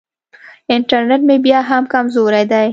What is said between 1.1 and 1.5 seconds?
مې